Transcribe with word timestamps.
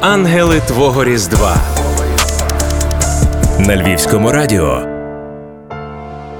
Ангели 0.00 0.60
Твого 0.60 1.04
Різдва 1.04 1.56
на 3.58 3.76
Львівському 3.76 4.32
радіо. 4.32 4.82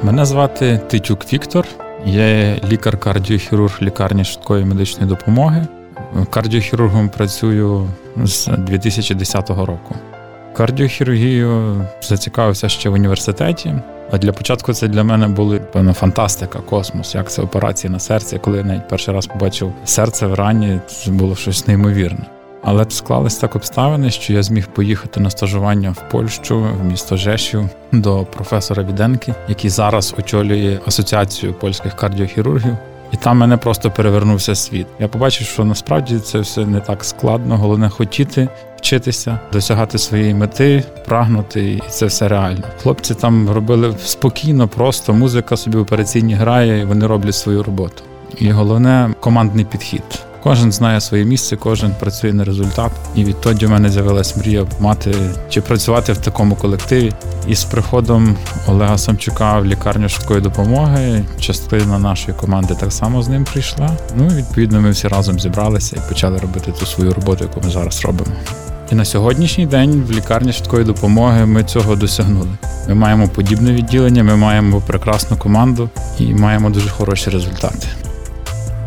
Мене 0.02 0.24
звати 0.24 0.80
Титюк 0.88 1.32
Віктор. 1.32 1.66
Я 2.06 2.56
лікар-кардіохірург 2.64 3.78
лікарні 3.82 4.24
швидкої 4.24 4.64
медичної 4.64 5.08
допомоги. 5.08 5.66
Кардіохірургом 6.30 7.08
працюю 7.08 7.88
з 8.16 8.46
2010 8.46 9.50
року. 9.50 9.94
Кардіохірургією 10.56 11.82
зацікавився 12.02 12.68
ще 12.68 12.88
в 12.88 12.92
університеті. 12.92 13.74
А 14.10 14.18
для 14.18 14.32
початку 14.32 14.72
це 14.72 14.88
для 14.88 15.04
мене 15.04 15.28
були 15.28 15.58
певна 15.58 15.92
фантастика, 15.92 16.58
космос, 16.58 17.14
як 17.14 17.30
це 17.30 17.42
операції 17.42 17.90
на 17.90 17.98
серці. 17.98 18.38
Коли 18.38 18.58
я 18.58 18.64
навіть 18.64 18.88
перший 18.88 19.14
раз 19.14 19.26
побачив 19.26 19.72
серце 19.84 20.26
в 20.26 20.34
рані, 20.34 20.80
це 20.86 21.10
було 21.10 21.36
щось 21.36 21.66
неймовірне. 21.66 22.37
Але 22.70 22.86
склались 22.88 23.36
так 23.36 23.56
обставини, 23.56 24.10
що 24.10 24.32
я 24.32 24.42
зміг 24.42 24.66
поїхати 24.66 25.20
на 25.20 25.30
стажування 25.30 25.90
в 25.90 26.10
Польщу, 26.10 26.66
в 26.80 26.84
місто 26.84 27.16
Жешів, 27.16 27.68
до 27.92 28.24
професора 28.24 28.82
Віденки, 28.82 29.34
який 29.48 29.70
зараз 29.70 30.14
очолює 30.18 30.78
асоціацію 30.86 31.54
польських 31.54 31.96
кардіохірургів. 31.96 32.76
І 33.12 33.16
там 33.16 33.38
мене 33.38 33.56
просто 33.56 33.90
перевернувся 33.90 34.54
світ. 34.54 34.86
Я 34.98 35.08
побачив, 35.08 35.46
що 35.46 35.64
насправді 35.64 36.18
це 36.18 36.38
все 36.38 36.66
не 36.66 36.80
так 36.80 37.04
складно. 37.04 37.56
Головне 37.56 37.88
хотіти 37.88 38.48
вчитися, 38.76 39.38
досягати 39.52 39.98
своєї 39.98 40.34
мети, 40.34 40.84
прагнути, 41.06 41.72
і 41.72 41.82
це 41.88 42.06
все 42.06 42.28
реально. 42.28 42.64
Хлопці 42.82 43.14
там 43.14 43.50
робили 43.50 43.94
спокійно, 44.04 44.68
просто 44.68 45.12
музика 45.12 45.56
собі 45.56 45.78
в 45.78 45.80
операційні 45.80 46.34
грає, 46.34 46.80
і 46.80 46.84
вони 46.84 47.06
роблять 47.06 47.34
свою 47.34 47.62
роботу. 47.62 48.02
І 48.38 48.50
головне 48.50 49.14
командний 49.20 49.64
підхід. 49.64 50.27
Кожен 50.48 50.72
знає 50.72 51.00
своє 51.00 51.24
місце, 51.24 51.56
кожен 51.56 51.94
працює 52.00 52.32
на 52.32 52.44
результат. 52.44 52.92
І 53.14 53.24
відтоді 53.24 53.66
в 53.66 53.70
мене 53.70 53.90
з'явилась 53.90 54.36
мрія 54.36 54.66
мати 54.80 55.14
чи 55.50 55.60
працювати 55.60 56.12
в 56.12 56.18
такому 56.18 56.54
колективі. 56.54 57.12
І 57.48 57.54
з 57.54 57.64
приходом 57.64 58.36
Олега 58.66 58.98
Самчука 58.98 59.58
в 59.58 59.64
лікарню 59.64 60.08
швидкої 60.08 60.40
допомоги 60.40 61.24
частина 61.40 61.98
нашої 61.98 62.36
команди 62.36 62.74
так 62.80 62.92
само 62.92 63.22
з 63.22 63.28
ним 63.28 63.44
прийшла. 63.44 63.90
Ну 64.16 64.26
і 64.26 64.34
відповідно 64.34 64.80
ми 64.80 64.90
всі 64.90 65.08
разом 65.08 65.40
зібралися 65.40 65.96
і 65.96 66.08
почали 66.08 66.38
робити 66.38 66.72
ту 66.80 66.86
свою 66.86 67.12
роботу, 67.12 67.44
яку 67.44 67.60
ми 67.64 67.70
зараз 67.70 68.04
робимо. 68.04 68.32
І 68.92 68.94
на 68.94 69.04
сьогоднішній 69.04 69.66
день 69.66 70.04
в 70.08 70.12
лікарні 70.12 70.52
швидкої 70.52 70.84
допомоги 70.84 71.46
ми 71.46 71.64
цього 71.64 71.96
досягнули. 71.96 72.48
Ми 72.88 72.94
маємо 72.94 73.28
подібне 73.28 73.72
відділення, 73.72 74.24
ми 74.24 74.36
маємо 74.36 74.82
прекрасну 74.86 75.36
команду 75.36 75.90
і 76.18 76.34
маємо 76.34 76.70
дуже 76.70 76.88
хороші 76.88 77.30
результати. 77.30 77.88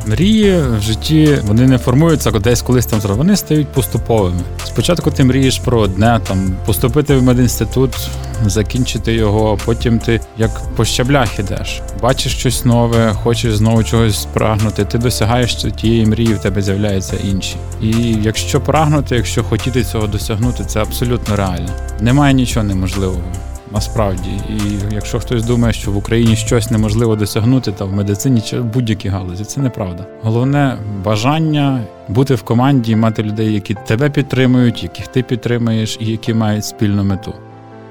Мрії 0.05 0.61
в 0.61 0.81
житті 0.81 1.39
вони 1.43 1.67
не 1.67 1.77
формуються 1.77 2.31
десь 2.31 2.61
колись 2.61 2.85
там. 2.85 2.99
Вони 2.99 3.35
стають 3.35 3.67
поступовими. 3.67 4.41
Спочатку 4.65 5.11
ти 5.11 5.23
мрієш 5.23 5.59
про 5.59 5.79
одне 5.79 6.19
там 6.27 6.55
поступити 6.65 7.15
в 7.15 7.23
медінститут, 7.23 8.09
закінчити 8.45 9.13
його, 9.13 9.53
а 9.53 9.65
потім 9.65 9.99
ти 9.99 10.21
як 10.37 10.61
по 10.75 10.85
щаблях 10.85 11.39
ідеш. 11.39 11.81
Бачиш 12.01 12.37
щось 12.37 12.65
нове, 12.65 13.13
хочеш 13.23 13.55
знову 13.55 13.83
чогось 13.83 14.27
прагнути. 14.33 14.85
Ти 14.85 14.97
досягаєш 14.97 15.55
тієї 15.55 16.05
мрії, 16.05 16.33
в 16.33 16.39
тебе 16.39 16.61
з'являються 16.61 17.17
інші. 17.23 17.55
І 17.81 17.91
якщо 18.21 18.61
прагнути, 18.61 19.15
якщо 19.15 19.43
хотіти 19.43 19.83
цього 19.83 20.07
досягнути, 20.07 20.63
це 20.65 20.81
абсолютно 20.81 21.35
реально. 21.35 21.69
Немає 22.01 22.33
нічого 22.33 22.65
неможливого 22.65 23.23
насправді. 23.73 24.29
І 24.29 24.93
якщо 24.95 25.19
хтось 25.19 25.43
думає, 25.43 25.73
що 25.73 25.91
в 25.91 25.97
Україні 25.97 26.35
щось 26.35 26.71
неможливо 26.71 27.15
досягнути, 27.15 27.71
та 27.71 27.85
в 27.85 27.93
медицині 27.93 28.41
чи 28.41 28.59
в 28.59 28.65
будь-якій 28.65 29.09
галузі, 29.09 29.43
це 29.45 29.61
неправда. 29.61 30.05
Головне 30.21 30.77
бажання 31.03 31.81
бути 32.07 32.35
в 32.35 32.43
команді, 32.43 32.95
мати 32.95 33.23
людей, 33.23 33.53
які 33.53 33.75
тебе 33.87 34.09
підтримують, 34.09 34.83
яких 34.83 35.07
ти 35.07 35.23
підтримуєш, 35.23 35.97
і 35.99 36.05
які 36.05 36.33
мають 36.33 36.65
спільну 36.65 37.03
мету. 37.03 37.33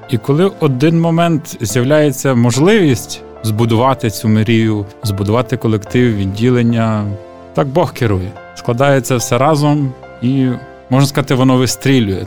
І 0.09 0.17
коли 0.17 0.51
один 0.59 1.01
момент 1.01 1.57
з'являється 1.61 2.35
можливість 2.35 3.21
збудувати 3.43 4.09
цю 4.09 4.27
мрію, 4.27 4.85
збудувати 5.03 5.57
колектив, 5.57 6.15
відділення, 6.15 7.05
так 7.53 7.67
Бог 7.67 7.93
керує. 7.93 8.31
Складається 8.55 9.15
все 9.15 9.37
разом 9.37 9.93
і 10.21 10.47
можна 10.89 11.07
сказати, 11.07 11.33
воно 11.33 11.57
вистрілює. 11.57 12.25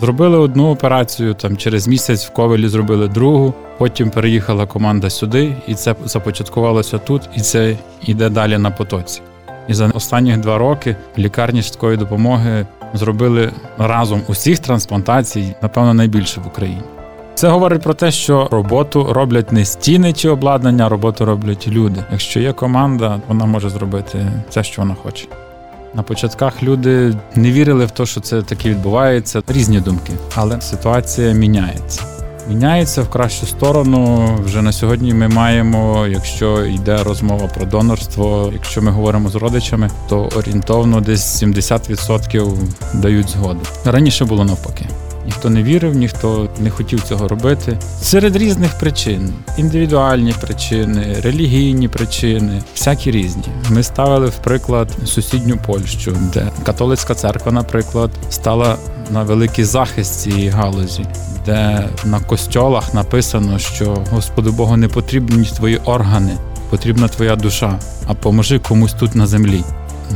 Зробили 0.00 0.38
одну 0.38 0.70
операцію, 0.70 1.34
там 1.34 1.56
через 1.56 1.88
місяць 1.88 2.26
в 2.26 2.32
Ковелі 2.32 2.68
зробили 2.68 3.08
другу. 3.08 3.54
Потім 3.78 4.10
переїхала 4.10 4.66
команда 4.66 5.10
сюди, 5.10 5.56
і 5.66 5.74
це 5.74 5.94
започаткувалося 6.04 6.98
тут, 6.98 7.22
і 7.36 7.40
це 7.40 7.76
йде 8.02 8.28
далі 8.28 8.58
на 8.58 8.70
потоці. 8.70 9.20
І 9.68 9.74
за 9.74 9.86
останні 9.86 10.36
два 10.36 10.58
роки 10.58 10.96
лікарні 11.18 11.62
швидкої 11.62 11.96
допомоги 11.96 12.66
зробили 12.94 13.52
разом 13.78 14.22
усіх 14.28 14.58
трансплантацій, 14.58 15.54
напевно, 15.62 15.94
найбільше 15.94 16.40
в 16.40 16.46
Україні. 16.46 16.82
Це 17.34 17.48
говорить 17.48 17.82
про 17.82 17.94
те, 17.94 18.10
що 18.10 18.48
роботу 18.50 19.06
роблять 19.10 19.52
не 19.52 19.64
стіни 19.64 20.12
чи 20.12 20.28
обладнання, 20.28 20.88
роботу 20.88 21.24
роблять 21.24 21.68
люди. 21.68 22.04
Якщо 22.12 22.40
є 22.40 22.52
команда, 22.52 23.20
вона 23.28 23.46
може 23.46 23.70
зробити 23.70 24.26
все, 24.48 24.64
що 24.64 24.82
вона 24.82 24.94
хоче. 24.94 25.26
На 25.96 26.02
початках 26.02 26.62
люди 26.62 27.14
не 27.34 27.52
вірили 27.52 27.84
в 27.84 27.90
те, 27.90 28.06
що 28.06 28.20
це 28.20 28.42
таке 28.42 28.68
відбувається. 28.70 29.42
Різні 29.48 29.80
думки, 29.80 30.12
але 30.34 30.60
ситуація 30.60 31.32
міняється. 31.32 32.02
Міняється 32.48 33.02
в 33.02 33.10
кращу 33.10 33.46
сторону. 33.46 34.28
Вже 34.44 34.62
на 34.62 34.72
сьогодні 34.72 35.14
ми 35.14 35.28
маємо, 35.28 36.06
якщо 36.06 36.64
йде 36.64 37.02
розмова 37.02 37.46
про 37.46 37.66
донорство, 37.66 38.50
якщо 38.52 38.82
ми 38.82 38.90
говоримо 38.90 39.28
з 39.28 39.34
родичами, 39.34 39.90
то 40.08 40.28
орієнтовно 40.36 41.00
десь 41.00 41.42
70% 41.42 42.56
дають 42.94 43.28
згоду. 43.28 43.60
Раніше 43.84 44.24
було 44.24 44.44
навпаки. 44.44 44.86
Ніхто 45.26 45.50
не 45.50 45.62
вірив, 45.62 45.94
ніхто 45.94 46.48
не 46.58 46.70
хотів 46.70 47.02
цього 47.02 47.28
робити. 47.28 47.78
Серед 48.02 48.36
різних 48.36 48.78
причин: 48.78 49.34
індивідуальні 49.56 50.34
причини, 50.40 51.16
релігійні 51.22 51.88
причини, 51.88 52.62
всякі 52.74 53.10
різні. 53.10 53.42
Ми 53.70 53.82
ставили 53.82 54.26
в 54.26 54.36
приклад 54.36 54.88
сусідню 55.04 55.58
Польщу, 55.66 56.16
де 56.34 56.50
католицька 56.64 57.14
церква, 57.14 57.52
наприклад, 57.52 58.10
стала 58.30 58.76
на 59.10 59.22
великий 59.22 59.64
захист 59.64 60.20
цієї 60.20 60.48
галузі, 60.48 61.06
де 61.46 61.88
на 62.04 62.20
костьолах 62.20 62.94
написано, 62.94 63.58
що 63.58 63.98
Господу 64.10 64.52
Богу 64.52 64.76
не 64.76 64.88
потрібні 64.88 65.44
твої 65.44 65.76
органи, 65.76 66.32
потрібна 66.70 67.08
твоя 67.08 67.36
душа, 67.36 67.78
а 68.06 68.14
поможи 68.14 68.58
комусь 68.58 68.92
тут 68.92 69.14
на 69.14 69.26
землі. 69.26 69.64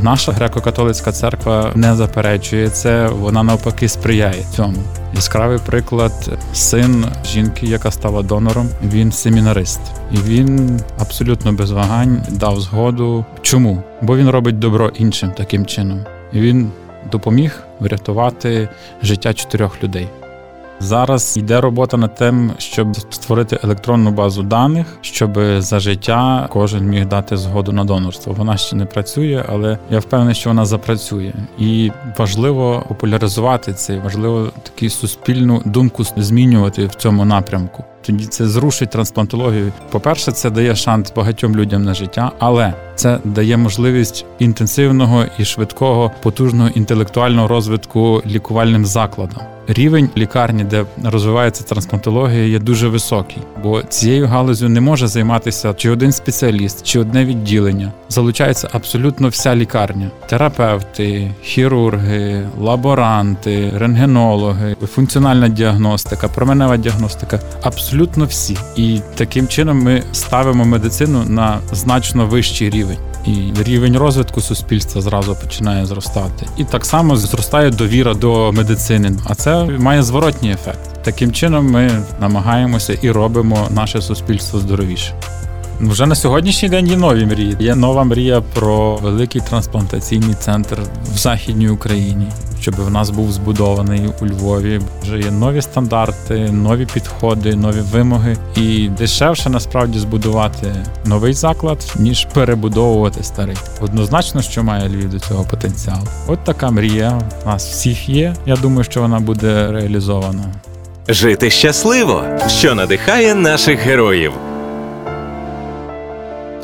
Наша 0.01 0.31
греко-католицька 0.31 1.11
церква 1.11 1.71
не 1.75 1.95
заперечує 1.95 2.69
це, 2.69 3.07
вона 3.07 3.43
навпаки 3.43 3.89
сприяє 3.89 4.43
цьому. 4.55 4.77
Яскравий 5.15 5.59
приклад 5.65 6.39
син 6.53 7.05
жінки, 7.25 7.65
яка 7.65 7.91
стала 7.91 8.21
донором. 8.21 8.69
Він 8.83 9.11
семінарист, 9.11 9.81
і 10.11 10.17
він 10.17 10.79
абсолютно 10.99 11.53
без 11.53 11.71
вагань 11.71 12.23
дав 12.29 12.61
згоду. 12.61 13.25
Чому? 13.41 13.83
Бо 14.01 14.17
він 14.17 14.29
робить 14.29 14.59
добро 14.59 14.87
іншим 14.87 15.31
таким 15.37 15.65
чином. 15.65 16.05
І 16.33 16.39
Він 16.39 16.71
допоміг 17.11 17.63
врятувати 17.79 18.69
життя 19.03 19.33
чотирьох 19.33 19.83
людей. 19.83 20.09
Зараз 20.81 21.37
йде 21.37 21.61
робота 21.61 21.97
над 21.97 22.15
тим, 22.15 22.51
щоб 22.57 22.87
створити 23.09 23.59
електронну 23.63 24.11
базу 24.11 24.43
даних, 24.43 24.87
щоб 25.01 25.39
за 25.57 25.79
життя 25.79 26.47
кожен 26.51 26.85
міг 26.85 27.05
дати 27.05 27.37
згоду 27.37 27.71
на 27.71 27.83
донорство. 27.83 28.33
Вона 28.33 28.57
ще 28.57 28.75
не 28.75 28.85
працює, 28.85 29.45
але 29.49 29.77
я 29.89 29.99
впевнений, 29.99 30.35
що 30.35 30.49
вона 30.49 30.65
запрацює. 30.65 31.33
І 31.59 31.91
важливо 32.17 32.85
популяризувати 32.87 33.73
це, 33.73 33.99
важливо 33.99 34.51
таку 34.63 34.89
суспільну 34.89 35.61
думку 35.65 36.03
змінювати 36.17 36.85
в 36.85 36.95
цьому 36.95 37.25
напрямку. 37.25 37.83
Тоді 38.05 38.25
це 38.25 38.47
зрушить 38.47 38.89
трансплантологію. 38.89 39.71
По-перше, 39.89 40.31
це 40.31 40.49
дає 40.49 40.75
шанс 40.75 41.13
багатьом 41.15 41.55
людям 41.55 41.83
на 41.83 41.93
життя, 41.93 42.31
але 42.39 42.73
це 42.95 43.19
дає 43.23 43.57
можливість 43.57 44.25
інтенсивного 44.39 45.25
і 45.37 45.45
швидкого 45.45 46.11
потужного 46.21 46.69
інтелектуального 46.69 47.47
розвитку 47.47 48.21
лікувальним 48.25 48.85
закладам. 48.85 49.41
Рівень 49.73 50.09
лікарні, 50.17 50.63
де 50.63 50.85
розвивається 51.03 51.63
трансплантологія, 51.63 52.45
є 52.45 52.59
дуже 52.59 52.87
високий, 52.87 53.37
бо 53.63 53.81
цією 53.81 54.27
галузю 54.27 54.69
не 54.69 54.81
може 54.81 55.07
займатися 55.07 55.73
чи 55.73 55.89
один 55.89 56.11
спеціаліст, 56.11 56.85
чи 56.85 56.99
одне 56.99 57.25
відділення. 57.25 57.91
Залучається 58.09 58.69
абсолютно 58.71 59.29
вся 59.29 59.55
лікарня: 59.55 60.11
терапевти, 60.29 61.31
хірурги, 61.41 62.47
лаборанти, 62.59 63.71
рентгенологи, 63.75 64.75
функціональна 64.93 65.47
діагностика, 65.47 66.27
променева 66.27 66.77
діагностика 66.77 67.39
абсолютно 67.61 68.25
всі. 68.25 68.57
І 68.75 68.99
таким 69.15 69.47
чином 69.47 69.83
ми 69.83 70.03
ставимо 70.11 70.65
медицину 70.65 71.23
на 71.27 71.59
значно 71.71 72.25
вищий 72.25 72.69
рівень 72.69 72.97
і 73.25 73.63
рівень 73.63 73.97
розвитку 73.97 74.41
суспільства 74.41 75.01
зразу 75.01 75.35
починає 75.35 75.85
зростати. 75.85 76.45
І 76.57 76.63
так 76.63 76.85
само 76.85 77.15
зростає 77.15 77.69
довіра 77.69 78.13
до 78.13 78.51
медицини. 78.51 79.11
А 79.25 79.35
це 79.35 79.65
має 79.65 80.03
зворотній 80.03 80.51
ефект. 80.51 81.03
Таким 81.03 81.31
чином 81.31 81.71
ми 81.71 82.03
намагаємося 82.19 82.93
і 83.01 83.11
робимо 83.11 83.67
наше 83.71 84.01
суспільство 84.01 84.59
здоровіше. 84.59 85.13
Вже 85.81 86.05
на 86.05 86.15
сьогоднішній 86.15 86.69
день 86.69 86.87
є 86.87 86.97
нові 86.97 87.25
мрії. 87.25 87.57
Є 87.59 87.75
нова 87.75 88.03
мрія 88.03 88.41
про 88.53 88.95
великий 88.95 89.41
трансплантаційний 89.41 90.35
центр 90.35 90.77
в 91.13 91.17
Західній 91.17 91.69
Україні, 91.69 92.27
щоб 92.61 92.75
в 92.75 92.91
нас 92.91 93.09
був 93.09 93.31
збудований 93.31 94.09
у 94.21 94.25
Львові. 94.25 94.81
Вже 95.03 95.19
є 95.19 95.31
нові 95.31 95.61
стандарти, 95.61 96.51
нові 96.51 96.85
підходи, 96.85 97.55
нові 97.55 97.81
вимоги. 97.81 98.37
І 98.55 98.89
дешевше 98.89 99.49
насправді 99.49 99.99
збудувати 99.99 100.75
новий 101.05 101.33
заклад, 101.33 101.93
ніж 101.99 102.27
перебудовувати 102.33 103.23
старий. 103.23 103.57
Однозначно, 103.81 104.41
що 104.41 104.63
має 104.63 104.89
Львів 104.89 105.09
до 105.09 105.19
цього 105.19 105.43
потенціал. 105.43 106.07
От 106.27 106.43
така 106.43 106.71
мрія 106.71 107.21
у 107.45 107.49
нас 107.49 107.71
всіх 107.71 108.09
є. 108.09 108.35
Я 108.45 108.55
думаю, 108.55 108.83
що 108.83 109.01
вона 109.01 109.19
буде 109.19 109.71
реалізована. 109.71 110.43
Жити 111.07 111.49
щасливо, 111.49 112.23
що 112.47 112.75
надихає 112.75 113.35
наших 113.35 113.79
героїв. 113.79 114.31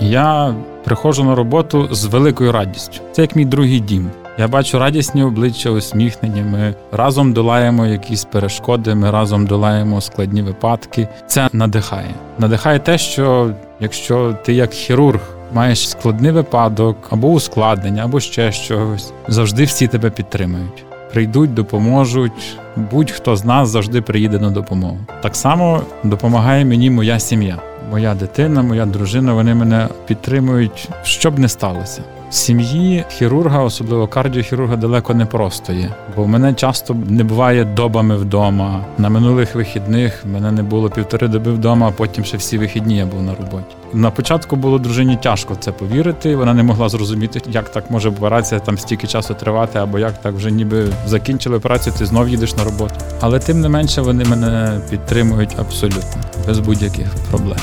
Я 0.01 0.55
приходжу 0.85 1.23
на 1.23 1.35
роботу 1.35 1.89
з 1.91 2.05
великою 2.05 2.51
радістю. 2.51 3.01
Це 3.11 3.21
як 3.21 3.35
мій 3.35 3.45
другий 3.45 3.79
дім. 3.79 4.11
Я 4.39 4.47
бачу 4.47 4.79
радісні 4.79 5.23
обличчя, 5.23 5.69
усміхнені. 5.69 6.41
Ми 6.41 6.73
разом 6.91 7.33
долаємо 7.33 7.85
якісь 7.85 8.23
перешкоди, 8.23 8.95
ми 8.95 9.11
разом 9.11 9.45
долаємо 9.45 10.01
складні 10.01 10.41
випадки. 10.41 11.07
Це 11.27 11.49
надихає. 11.53 12.15
Надихає 12.39 12.79
те, 12.79 12.97
що 12.97 13.51
якщо 13.79 14.35
ти 14.45 14.53
як 14.53 14.71
хірург 14.71 15.19
маєш 15.53 15.89
складний 15.89 16.31
випадок 16.31 16.97
або 17.09 17.27
ускладнення, 17.27 18.03
або 18.05 18.19
ще 18.19 18.51
щось, 18.51 19.13
завжди 19.27 19.63
всі 19.63 19.87
тебе 19.87 20.09
підтримують. 20.09 20.85
Прийдуть, 21.13 21.53
допоможуть. 21.53 22.57
Будь-хто 22.75 23.35
з 23.35 23.45
нас 23.45 23.69
завжди 23.69 24.01
приїде 24.01 24.39
на 24.39 24.49
допомогу. 24.49 24.97
Так 25.21 25.35
само 25.35 25.81
допомагає 26.03 26.65
мені 26.65 26.89
моя 26.89 27.19
сім'я 27.19 27.57
моя 27.91 28.15
дитина, 28.15 28.61
моя 28.61 28.85
дружина, 28.85 29.33
вони 29.33 29.55
мене 29.55 29.87
підтримують, 30.05 30.89
що 31.03 31.31
б 31.31 31.39
не 31.39 31.49
сталося. 31.49 32.01
В 32.29 32.33
сім'ї 32.33 33.05
хірурга, 33.09 33.63
особливо 33.63 34.07
кардіохірурга, 34.07 34.75
далеко 34.75 35.13
не 35.13 35.25
просто 35.25 35.73
є, 35.73 35.91
бо 36.15 36.23
в 36.23 36.27
мене 36.27 36.53
часто 36.53 36.95
не 37.09 37.23
буває 37.23 37.65
добами 37.65 38.17
вдома. 38.17 38.85
На 38.97 39.09
минулих 39.09 39.55
вихідних 39.55 40.25
мене 40.25 40.51
не 40.51 40.63
було 40.63 40.89
півтори 40.89 41.27
доби 41.27 41.51
вдома, 41.51 41.87
а 41.87 41.91
потім 41.91 42.23
ще 42.23 42.37
всі 42.37 42.57
вихідні 42.57 42.97
я 42.97 43.05
був 43.05 43.23
на 43.23 43.35
роботі. 43.35 43.75
На 43.93 44.11
початку 44.11 44.55
було 44.55 44.79
дружині 44.79 45.17
тяжко 45.23 45.55
це 45.59 45.71
повірити. 45.71 46.35
Вона 46.35 46.53
не 46.53 46.63
могла 46.63 46.89
зрозуміти, 46.89 47.41
як 47.47 47.69
так 47.69 47.91
може 47.91 48.09
операція 48.09 48.59
там 48.59 48.77
стільки 48.77 49.07
часу 49.07 49.33
тривати, 49.33 49.79
або 49.79 49.99
як 49.99 50.21
так 50.21 50.33
вже 50.33 50.51
ніби 50.51 50.85
закінчили 51.05 51.57
операцію, 51.57 51.93
ти 51.97 52.05
знов 52.05 52.29
їдеш 52.29 52.55
на 52.55 52.63
роботу. 52.63 52.95
Але 53.21 53.39
тим 53.39 53.61
не 53.61 53.69
менше 53.69 54.01
вони 54.01 54.25
мене 54.25 54.81
підтримують 54.89 55.55
абсолютно 55.59 56.21
без 56.47 56.59
будь-яких 56.59 57.07
проблем. 57.31 57.59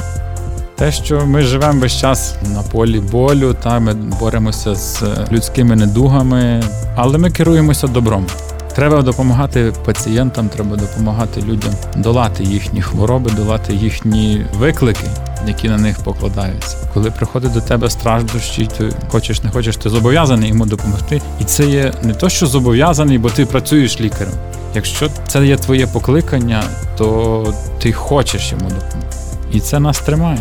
Те, 0.76 0.92
що 0.92 1.26
ми 1.26 1.42
живемо 1.42 1.80
весь 1.80 2.00
час 2.00 2.36
на 2.54 2.62
полі 2.62 3.00
болю, 3.00 3.56
та 3.62 3.80
ми 3.80 3.94
боремося 3.94 4.74
з 4.74 5.02
людськими 5.32 5.76
недугами, 5.76 6.62
але 6.96 7.18
ми 7.18 7.30
керуємося 7.30 7.86
добром. 7.86 8.26
Треба 8.74 9.02
допомагати 9.02 9.72
пацієнтам, 9.84 10.48
треба 10.48 10.76
допомагати 10.76 11.40
людям 11.42 11.70
долати 11.96 12.44
їхні 12.44 12.82
хвороби, 12.82 13.30
долати 13.30 13.74
їхні 13.74 14.46
виклики, 14.58 15.06
які 15.46 15.68
на 15.68 15.78
них 15.78 15.98
покладаються. 15.98 16.76
Коли 16.94 17.10
приходить 17.10 17.52
до 17.52 17.60
тебе 17.60 17.90
страждущий, 17.90 18.68
ти 18.78 18.90
хочеш 19.08 19.42
не 19.42 19.50
хочеш, 19.50 19.76
ти 19.76 19.90
зобов'язаний 19.90 20.48
йому 20.48 20.66
допомогти. 20.66 21.22
І 21.40 21.44
це 21.44 21.64
є 21.66 21.92
не 22.02 22.14
то, 22.14 22.28
що 22.28 22.46
зобов'язаний, 22.46 23.18
бо 23.18 23.30
ти 23.30 23.46
працюєш 23.46 24.00
лікарем. 24.00 24.34
Якщо 24.74 25.10
це 25.26 25.46
є 25.46 25.56
твоє 25.56 25.86
покликання, 25.86 26.64
то 26.96 27.54
ти 27.78 27.92
хочеш 27.92 28.52
йому 28.52 28.64
допомогти. 28.64 29.16
І 29.52 29.60
це 29.60 29.80
нас 29.80 30.00
тримає. 30.00 30.38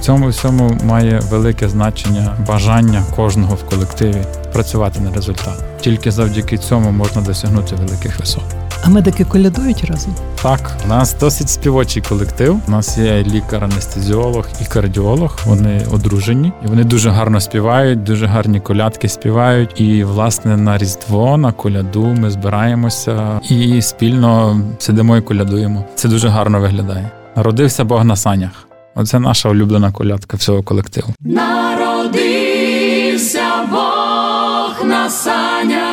В 0.00 0.02
цьому 0.02 0.28
всьому 0.28 0.78
має 0.84 1.20
велике 1.30 1.68
значення 1.68 2.36
бажання 2.48 3.02
кожного 3.16 3.54
в 3.54 3.64
колективі 3.64 4.22
працювати 4.52 5.00
на 5.00 5.12
результат. 5.12 5.64
Тільки 5.80 6.10
завдяки 6.10 6.58
цьому 6.58 6.90
можна 6.90 7.22
досягнути 7.22 7.74
великих 7.74 8.20
висот. 8.20 8.42
А 8.84 8.88
медики 8.88 9.24
колядують 9.24 9.84
разом? 9.84 10.14
Так, 10.42 10.76
у 10.84 10.88
нас 10.88 11.16
досить 11.20 11.48
співочий 11.50 12.02
колектив. 12.02 12.60
У 12.68 12.70
нас 12.70 12.98
є 12.98 13.22
лікар-анестезіолог 13.22 14.46
і 14.62 14.64
кардіолог. 14.64 15.38
Вони 15.46 15.86
одружені, 15.92 16.52
і 16.64 16.68
вони 16.68 16.84
дуже 16.84 17.10
гарно 17.10 17.40
співають, 17.40 18.02
дуже 18.02 18.26
гарні 18.26 18.60
колядки 18.60 19.08
співають. 19.08 19.80
І 19.80 20.04
власне 20.04 20.56
на 20.56 20.78
різдво, 20.78 21.36
на 21.36 21.52
коляду 21.52 22.04
ми 22.04 22.30
збираємося 22.30 23.40
і 23.48 23.82
спільно 23.82 24.60
сидимо 24.78 25.16
і 25.16 25.20
колядуємо. 25.20 25.84
Це 25.94 26.08
дуже 26.08 26.28
гарно 26.28 26.60
виглядає. 26.60 27.10
Народився 27.36 27.84
Бог 27.84 28.04
на 28.04 28.16
санях. 28.16 28.69
Оце 29.00 29.18
наша 29.18 29.48
улюблена 29.48 29.92
колядка 29.92 30.36
всього 30.36 30.62
колективу. 30.62 31.14
Народився 31.20 32.60
Бог 33.70 34.86
на 34.88 35.10
санях. 35.10 35.90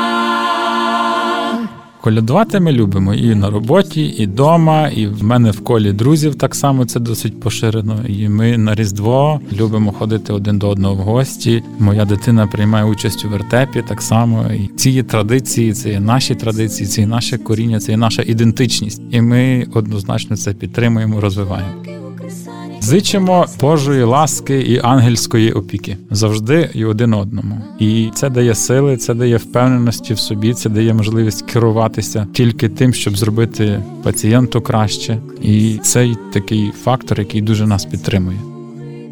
Колядувати 2.01 2.59
ми 2.59 2.71
любимо 2.71 3.13
і 3.13 3.35
на 3.35 3.49
роботі, 3.49 4.05
і 4.05 4.25
вдома, 4.25 4.87
і 4.87 5.07
в 5.07 5.23
мене 5.23 5.51
в 5.51 5.63
колі 5.63 5.93
друзів 5.93 6.35
так 6.35 6.55
само 6.55 6.85
це 6.85 6.99
досить 6.99 7.39
поширено. 7.39 7.99
І 8.07 8.29
ми 8.29 8.57
на 8.57 8.75
Різдво 8.75 9.41
любимо 9.53 9.91
ходити 9.91 10.33
один 10.33 10.59
до 10.59 10.69
одного 10.69 10.95
в 10.95 10.97
гості. 10.97 11.63
Моя 11.79 12.05
дитина 12.05 12.47
приймає 12.47 12.85
участь 12.85 13.25
у 13.25 13.29
вертепі 13.29 13.83
так 13.87 14.01
само. 14.01 14.45
І 14.51 14.67
ці 14.67 15.03
традиції, 15.03 15.73
це 15.73 15.89
є 15.89 15.99
наші 15.99 16.35
традиції, 16.35 16.87
це 16.87 17.01
є 17.01 17.07
наше 17.07 17.37
коріння, 17.37 17.79
це 17.79 17.91
є 17.91 17.97
наша 17.97 18.21
ідентичність. 18.21 19.01
І 19.11 19.21
ми 19.21 19.67
однозначно 19.73 20.37
це 20.37 20.53
підтримуємо, 20.53 21.21
розвиваємо. 21.21 21.96
Зичимо 22.87 23.45
Божої 23.59 24.03
ласки 24.03 24.61
і 24.61 24.79
ангельської 24.83 25.51
опіки 25.51 25.97
завжди 26.11 26.69
і 26.73 26.85
один 26.85 27.13
одному. 27.13 27.61
І 27.79 28.09
це 28.15 28.29
дає 28.29 28.55
сили, 28.55 28.97
це 28.97 29.13
дає 29.13 29.37
впевненості 29.37 30.13
в 30.13 30.19
собі, 30.19 30.53
це 30.53 30.69
дає 30.69 30.93
можливість 30.93 31.41
керуватися 31.41 32.27
тільки 32.33 32.69
тим, 32.69 32.93
щоб 32.93 33.17
зробити 33.17 33.83
пацієнту 34.03 34.61
краще. 34.61 35.17
І 35.41 35.79
цей 35.83 36.15
такий 36.33 36.71
фактор, 36.83 37.19
який 37.19 37.41
дуже 37.41 37.67
нас 37.67 37.85
підтримує. 37.85 38.39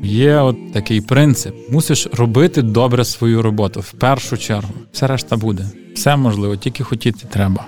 Є 0.04 0.38
от 0.38 0.74
такий 0.74 1.02
принцип: 1.02 1.54
мусиш 1.72 2.08
робити 2.14 2.62
добре 2.62 3.06
свою 3.06 3.42
роботу 3.42 3.80
в 3.80 3.92
першу 3.92 4.38
чергу. 4.38 4.74
Все 4.92 5.08
решта 5.08 5.38
буде. 5.38 5.70
Все 5.96 6.16
можливо, 6.16 6.56
тільки 6.56 6.84
хотіти 6.84 7.28
треба. 7.30 7.66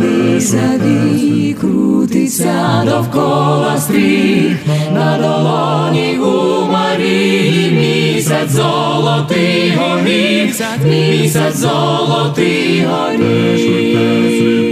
Висяді 0.00 1.56
крутиться 1.60 2.84
довкола 2.84 3.78
стріх, 3.78 4.56
на 4.94 5.18
долоні 5.18 6.18
у 6.18 6.66
Марії 6.72 7.70
місяць 7.70 8.50
золотий 8.50 9.72
горіх, 9.76 10.60
місяць 10.84 11.56
золотий 11.56 12.84
горіх. 12.84 14.65